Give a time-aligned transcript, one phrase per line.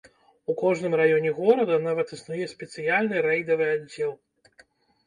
[0.51, 4.13] У кожным раёне горада нават існуе спецыяльны рэйдавы аддзел.